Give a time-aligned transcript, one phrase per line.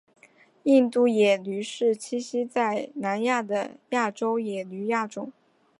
[0.63, 5.31] 印度野驴是栖息在南亚的亚洲野驴亚种。